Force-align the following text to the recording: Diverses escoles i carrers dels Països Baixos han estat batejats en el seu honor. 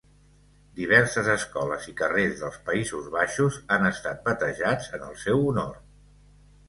Diverses 0.77 1.27
escoles 1.33 1.85
i 1.91 1.93
carrers 1.99 2.41
dels 2.41 2.57
Països 2.71 3.11
Baixos 3.17 3.59
han 3.77 3.87
estat 3.93 4.25
batejats 4.31 4.93
en 5.01 5.07
el 5.13 5.17
seu 5.29 5.47
honor. 5.51 5.81